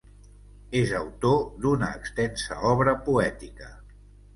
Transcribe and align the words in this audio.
És 0.79 0.93
autor 1.01 1.37
d'una 1.67 1.93
extensa 2.01 2.61
obra 2.75 3.01
poètica. 3.11 3.75